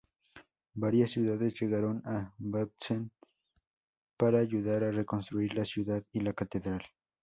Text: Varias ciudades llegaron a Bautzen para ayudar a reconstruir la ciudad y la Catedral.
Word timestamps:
Varias 0.73 1.11
ciudades 1.11 1.61
llegaron 1.61 2.01
a 2.07 2.33
Bautzen 2.39 3.11
para 4.17 4.39
ayudar 4.39 4.83
a 4.83 4.91
reconstruir 4.91 5.53
la 5.53 5.63
ciudad 5.63 6.03
y 6.11 6.21
la 6.21 6.33
Catedral. 6.33 6.81